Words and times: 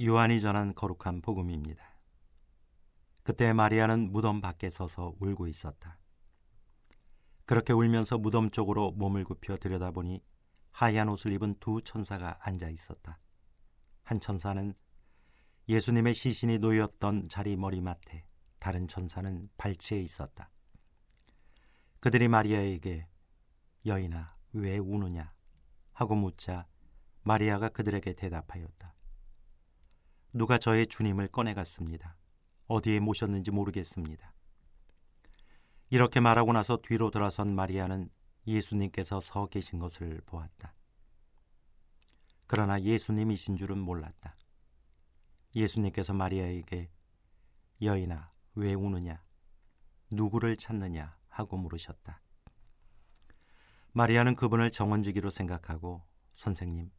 요한이 0.00 0.40
전한 0.40 0.74
거룩한 0.74 1.22
복음입니다. 1.22 1.84
그때 3.24 3.52
마리아는 3.52 4.12
무덤 4.12 4.40
밖에 4.40 4.70
서서 4.70 5.16
울고 5.18 5.48
있었다. 5.48 5.98
그렇게 7.44 7.72
울면서 7.72 8.16
무덤 8.16 8.50
쪽으로 8.50 8.92
몸을 8.92 9.24
굽혀 9.24 9.56
들여다보니 9.56 10.22
하얀 10.70 11.08
옷을 11.08 11.32
입은 11.32 11.56
두 11.58 11.80
천사가 11.82 12.38
앉아 12.40 12.68
있었다. 12.68 13.18
한 14.04 14.20
천사는 14.20 14.72
예수님의 15.68 16.14
시신이 16.14 16.58
놓였던 16.58 17.28
자리 17.28 17.56
머리맡에 17.56 18.24
다른 18.60 18.86
천사는 18.86 19.48
발치에 19.56 20.00
있었다. 20.00 20.50
그들이 22.00 22.28
마리아에게 22.28 23.08
여인아 23.84 24.36
왜 24.52 24.78
우느냐 24.78 25.34
하고 25.92 26.14
묻자 26.14 26.66
마리아가 27.22 27.68
그들에게 27.68 28.12
대답하였다. 28.12 28.94
누가 30.32 30.58
저의 30.58 30.86
주님을 30.86 31.28
꺼내갔습니다. 31.28 32.16
어디에 32.66 33.00
모셨는지 33.00 33.50
모르겠습니다. 33.50 34.32
이렇게 35.90 36.20
말하고 36.20 36.52
나서 36.52 36.76
뒤로 36.82 37.10
돌아선 37.10 37.54
마리아는 37.54 38.10
예수님께서 38.46 39.20
서 39.20 39.46
계신 39.46 39.78
것을 39.78 40.20
보았다. 40.26 40.74
그러나 42.46 42.80
예수님이신 42.80 43.56
줄은 43.56 43.78
몰랐다. 43.78 44.36
예수님께서 45.54 46.12
마리아에게 46.12 46.90
여인아 47.80 48.30
왜 48.54 48.74
우느냐 48.74 49.22
누구를 50.10 50.56
찾느냐 50.56 51.16
하고 51.28 51.56
물으셨다. 51.56 52.20
마리아는 53.92 54.34
그분을 54.34 54.70
정원지기로 54.70 55.30
생각하고 55.30 56.02
선생님 56.34 56.90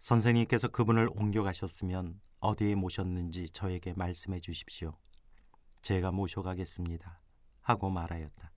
선생님께서 0.00 0.68
그분을 0.68 1.10
옮겨가셨으면 1.14 2.20
어디에 2.40 2.74
모셨는지 2.74 3.50
저에게 3.50 3.92
말씀해 3.94 4.40
주십시오. 4.40 4.96
제가 5.82 6.10
모셔가겠습니다. 6.10 7.20
하고 7.60 7.90
말하였다. 7.90 8.50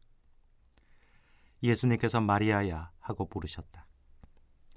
예수님께서 1.62 2.22
마리아야 2.22 2.92
하고 3.00 3.28
부르셨다. 3.28 3.86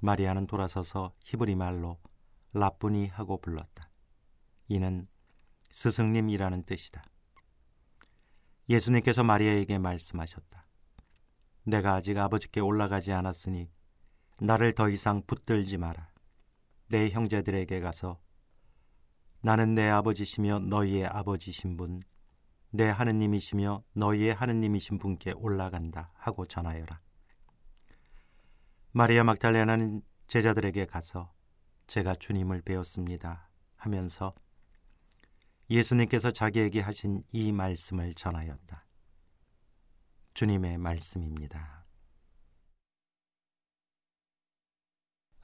마리아는 0.01 0.45
돌아서서 0.45 1.13
히브리 1.23 1.55
말로 1.55 1.99
라쁘니 2.53 3.07
하고 3.07 3.39
불렀다. 3.39 3.89
이는 4.67 5.07
스승님이라는 5.71 6.63
뜻이다. 6.63 7.01
예수님께서 8.69 9.23
마리아에게 9.23 9.77
말씀하셨다. 9.77 10.67
내가 11.63 11.95
아직 11.95 12.17
아버지께 12.17 12.59
올라가지 12.59 13.13
않았으니 13.13 13.69
나를 14.39 14.73
더 14.73 14.89
이상 14.89 15.21
붙들지 15.25 15.77
마라. 15.77 16.16
내 16.89 17.09
형제들에게 17.09 17.79
가서 17.81 18.19
나는 19.41 19.75
내 19.75 19.87
아버지시며 19.87 20.59
너희의 20.59 21.05
아버지신 21.05 21.77
분, 21.77 22.01
내 22.69 22.89
하느님이시며 22.89 23.83
너희의 23.93 24.33
하느님이신 24.33 24.97
분께 24.97 25.31
올라간다 25.33 26.11
하고 26.15 26.45
전하여라. 26.45 26.99
마리아 28.91 29.23
막달레나는 29.23 30.01
제자들에게 30.27 30.85
가서 30.85 31.31
제가 31.87 32.15
주님을 32.15 32.61
배웠습니다 32.61 33.49
하면서 33.75 34.33
예수님께서 35.69 36.31
자기에게 36.31 36.81
하신 36.81 37.23
이 37.31 37.51
말씀을 37.51 38.13
전하였다. 38.13 38.85
주님의 40.33 40.77
말씀입니다. 40.77 41.76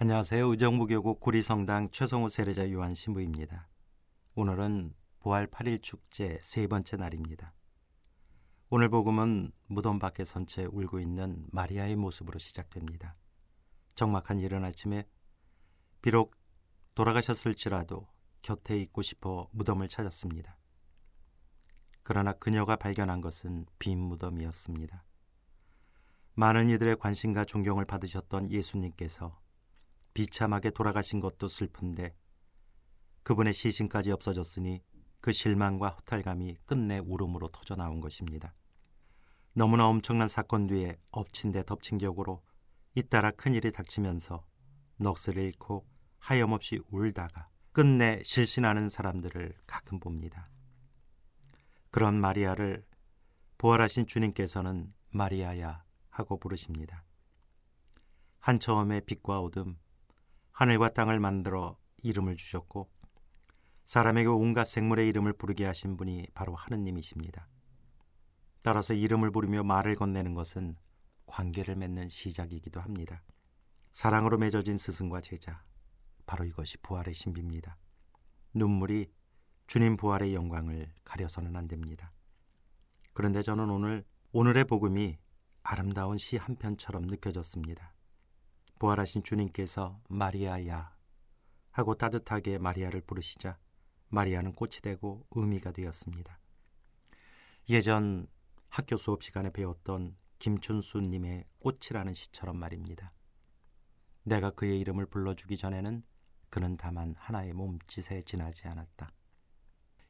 안녕하세요. 0.05 0.49
의정부교구 0.49 1.15
구리성당 1.21 1.91
최성호 1.91 2.27
세례자 2.27 2.69
요한 2.73 2.93
신부입니다. 2.93 3.69
오늘은 4.35 4.93
부활 5.21 5.47
8일 5.47 5.81
축제 5.81 6.39
세 6.41 6.67
번째 6.67 6.97
날입니다. 6.97 7.53
오늘 8.69 8.89
복음은 8.89 9.53
무덤 9.67 9.99
밖에 9.99 10.25
선 10.25 10.45
채 10.45 10.65
울고 10.65 10.99
있는 10.99 11.45
마리아의 11.53 11.95
모습으로 11.95 12.37
시작됩니다. 12.37 13.15
적막한 13.95 14.39
이른 14.39 14.65
아침에 14.65 15.07
비록 16.01 16.35
돌아가셨을지라도 16.95 18.05
곁에 18.41 18.77
있고 18.81 19.03
싶어 19.03 19.47
무덤을 19.53 19.87
찾았습니다. 19.87 20.57
그러나 22.03 22.33
그녀가 22.33 22.75
발견한 22.75 23.21
것은 23.21 23.65
빈 23.79 23.99
무덤이었습니다. 23.99 25.01
많은 26.33 26.69
이들의 26.71 26.97
관심과 26.97 27.45
존경을 27.45 27.85
받으셨던 27.85 28.51
예수님께서 28.51 29.41
비참하게 30.13 30.71
돌아가신 30.71 31.19
것도 31.19 31.47
슬픈데 31.47 32.15
그분의 33.23 33.53
시신까지 33.53 34.11
없어졌으니 34.11 34.81
그 35.21 35.31
실망과 35.31 35.89
허탈감이 35.89 36.57
끝내 36.65 36.99
울음으로 36.99 37.47
터져 37.49 37.75
나온 37.75 38.01
것입니다. 38.01 38.53
너무나 39.53 39.87
엄청난 39.87 40.27
사건 40.27 40.67
뒤에 40.67 40.97
엎친 41.11 41.51
데 41.51 41.63
덮친 41.63 41.97
격으로 41.97 42.43
잇따라 42.95 43.31
큰일이 43.31 43.71
닥치면서 43.71 44.45
넋을 44.97 45.37
잃고 45.37 45.87
하염없이 46.19 46.81
울다가 46.91 47.49
끝내 47.71 48.21
실신하는 48.23 48.89
사람들을 48.89 49.53
가끔 49.65 49.99
봅니다. 49.99 50.49
그런 51.89 52.19
마리아를 52.19 52.85
부활하신 53.57 54.07
주님께서는 54.07 54.93
마리아야 55.09 55.83
하고 56.09 56.39
부르십니다. 56.39 57.03
한 58.39 58.59
처음에 58.59 58.99
빛과 59.01 59.39
어둠, 59.39 59.77
하늘과 60.53 60.89
땅을 60.89 61.19
만들어 61.19 61.77
이름을 62.03 62.35
주셨고 62.35 62.89
사람에게 63.85 64.27
온갖 64.29 64.65
생물의 64.65 65.07
이름을 65.09 65.33
부르게 65.33 65.65
하신 65.65 65.97
분이 65.97 66.27
바로 66.33 66.55
하느님이십니다. 66.55 67.47
따라서 68.61 68.93
이름을 68.93 69.31
부르며 69.31 69.63
말을 69.63 69.95
건네는 69.95 70.35
것은 70.35 70.77
관계를 71.25 71.75
맺는 71.75 72.09
시작이기도 72.09 72.79
합니다. 72.79 73.23
사랑으로 73.91 74.37
맺어진 74.37 74.77
스승과 74.77 75.21
제자, 75.21 75.63
바로 76.25 76.45
이것이 76.45 76.77
부활의 76.77 77.13
신비입니다. 77.13 77.77
눈물이 78.53 79.11
주님 79.67 79.97
부활의 79.97 80.33
영광을 80.33 80.93
가려서는 81.03 81.55
안 81.55 81.67
됩니다. 81.67 82.11
그런데 83.13 83.41
저는 83.41 83.69
오늘 83.69 84.05
오늘의 84.31 84.65
복음이 84.65 85.17
아름다운 85.63 86.17
시 86.17 86.37
한 86.37 86.55
편처럼 86.55 87.03
느껴졌습니다. 87.03 87.93
부활하신 88.83 89.23
주님께서 89.23 90.01
마리아야 90.09 90.93
하고 91.71 91.95
따뜻하게 91.95 92.57
마리아를 92.57 92.99
부르시자 92.99 93.57
마리아는 94.09 94.51
꽃이 94.55 94.81
되고 94.81 95.25
의미가 95.31 95.71
되었습니다. 95.71 96.37
예전 97.69 98.27
학교 98.67 98.97
수업 98.97 99.23
시간에 99.23 99.51
배웠던 99.51 100.17
김춘수님의 100.39 101.45
꽃이라는 101.59 102.13
시처럼 102.13 102.57
말입니다. 102.57 103.13
내가 104.23 104.49
그의 104.49 104.81
이름을 104.81 105.05
불러주기 105.05 105.55
전에는 105.55 106.03
그는 106.49 106.75
다만 106.75 107.15
하나의 107.17 107.53
몸짓에 107.53 108.23
지나지 108.23 108.67
않았다. 108.67 109.13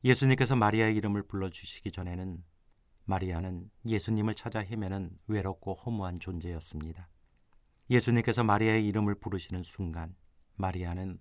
예수님께서 0.04 0.56
마리아의 0.56 0.96
이름을 0.96 1.28
불러주시기 1.28 1.92
전에는 1.92 2.44
마리아는 3.06 3.70
예수님을 3.86 4.34
찾아 4.34 4.62
헤매는 4.62 5.20
외롭고 5.28 5.76
허무한 5.76 6.20
존재였습니다. 6.20 7.08
예수님께서 7.94 8.44
마리아의 8.44 8.88
이름을 8.88 9.16
부르시는 9.16 9.62
순간 9.62 10.16
마리아는 10.56 11.20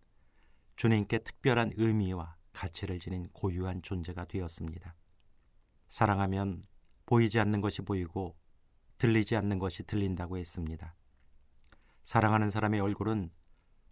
주님께 0.77 1.19
특별한 1.19 1.72
의미와 1.77 2.37
가치를 2.55 2.99
지닌 2.99 3.28
고유한 3.34 3.83
존재가 3.83 4.25
되었습니다. 4.25 4.94
사랑하면 5.88 6.62
보이지 7.05 7.38
않는 7.41 7.60
것이 7.60 7.83
보이고 7.83 8.38
들리지 8.97 9.37
않는 9.37 9.59
것이 9.59 9.83
들린다고 9.83 10.38
했습니다. 10.38 10.94
사랑하는 12.05 12.50
사람의 12.50 12.81
얼굴은 12.81 13.31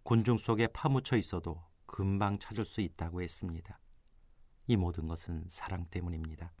곤중 0.01 0.39
속에 0.39 0.65
파묻혀 0.67 1.17
있어도 1.17 1.63
금방 1.85 2.39
찾을 2.39 2.65
수 2.65 2.81
있다고 2.81 3.21
했습니다. 3.21 3.79
이 4.65 4.75
모든 4.75 5.07
것은 5.07 5.45
사랑 5.49 5.85
때문입니다. 5.85 6.51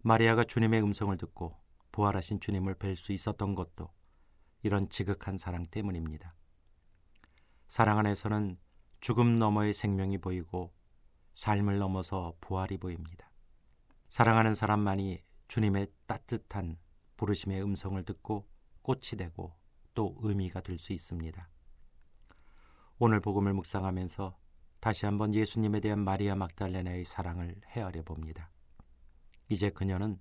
마리아가 0.00 0.44
주님의 0.44 0.82
음성을 0.82 1.14
듣고 1.18 1.58
부활하신 1.92 2.40
주님을 2.40 2.76
뵐 2.76 2.96
수 2.96 3.12
있었던 3.12 3.54
것도 3.54 3.97
이런 4.62 4.88
지극한 4.88 5.38
사랑 5.38 5.66
때문입니다. 5.66 6.34
사랑 7.68 7.98
안에서는 7.98 8.58
죽음 9.00 9.38
너머의 9.38 9.72
생명이 9.74 10.18
보이고 10.18 10.72
삶을 11.34 11.78
넘어서 11.78 12.34
부활이 12.40 12.78
보입니다. 12.78 13.30
사랑하는 14.08 14.54
사람만이 14.54 15.22
주님의 15.48 15.88
따뜻한 16.06 16.78
부르심의 17.16 17.62
음성을 17.62 18.02
듣고 18.04 18.48
꽃이 18.82 19.16
되고 19.16 19.54
또 19.94 20.16
의미가 20.20 20.60
될 20.62 20.78
수 20.78 20.92
있습니다. 20.92 21.48
오늘 22.98 23.20
복음을 23.20 23.52
묵상하면서 23.52 24.36
다시 24.80 25.06
한번 25.06 25.34
예수님에 25.34 25.80
대한 25.80 26.00
마리아 26.00 26.34
막달레나의 26.34 27.04
사랑을 27.04 27.60
헤아려 27.66 28.02
봅니다. 28.02 28.50
이제 29.48 29.70
그녀는 29.70 30.20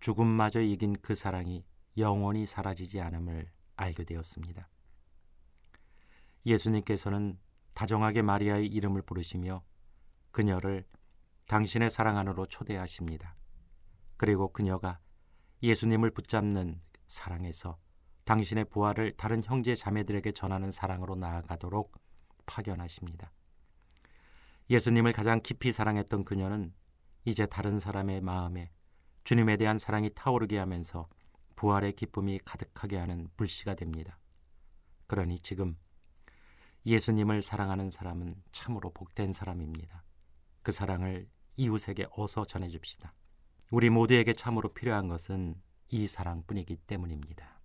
죽음마저 0.00 0.60
이긴 0.60 0.94
그 1.00 1.14
사랑이 1.14 1.64
영원히 1.98 2.46
사라지지 2.46 3.00
않음을 3.00 3.50
알게 3.76 4.04
되었습니다. 4.04 4.68
예수님께서는 6.46 7.38
다정하게 7.74 8.22
마리아의 8.22 8.66
이름을 8.66 9.02
부르시며 9.02 9.62
그녀를 10.30 10.84
당신의 11.46 11.90
사랑 11.90 12.18
안으로 12.18 12.46
초대하십니다. 12.46 13.36
그리고 14.16 14.52
그녀가 14.52 14.98
예수님을 15.62 16.10
붙잡는 16.10 16.80
사랑에서 17.06 17.78
당신의 18.24 18.66
부활을 18.66 19.16
다른 19.16 19.42
형제 19.42 19.74
자매들에게 19.74 20.32
전하는 20.32 20.70
사랑으로 20.70 21.14
나아가도록 21.14 21.98
파견하십니다. 22.46 23.32
예수님을 24.70 25.12
가장 25.12 25.40
깊이 25.40 25.72
사랑했던 25.72 26.24
그녀는 26.24 26.74
이제 27.24 27.46
다른 27.46 27.80
사람의 27.80 28.20
마음에 28.20 28.70
주님에 29.24 29.56
대한 29.56 29.78
사랑이 29.78 30.10
타오르게 30.14 30.58
하면서 30.58 31.08
부활의 31.58 31.94
기쁨이 31.94 32.38
가득하게 32.44 32.98
하는 32.98 33.26
불씨가 33.36 33.74
됩니다. 33.74 34.16
그러니 35.08 35.40
지금 35.40 35.76
예수님을 36.86 37.42
사랑하는 37.42 37.90
사람은 37.90 38.40
참으로 38.52 38.90
복된 38.90 39.32
사람입니다. 39.32 40.04
그 40.62 40.70
사랑을 40.70 41.28
이웃에게 41.56 42.06
어서 42.12 42.44
전해 42.44 42.68
줍시다. 42.68 43.12
우리 43.72 43.90
모두에게 43.90 44.34
참으로 44.34 44.72
필요한 44.72 45.08
것은 45.08 45.60
이 45.88 46.06
사랑뿐이기 46.06 46.76
때문입니다. 46.86 47.57